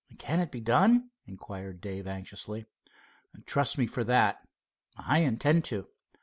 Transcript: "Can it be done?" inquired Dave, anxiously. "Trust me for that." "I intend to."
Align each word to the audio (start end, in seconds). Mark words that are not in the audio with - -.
"Can 0.17 0.39
it 0.39 0.51
be 0.51 0.61
done?" 0.61 1.11
inquired 1.27 1.79
Dave, 1.79 2.07
anxiously. 2.07 2.65
"Trust 3.45 3.77
me 3.77 3.85
for 3.85 4.03
that." 4.05 4.39
"I 4.97 5.19
intend 5.19 5.63
to." 5.65 5.89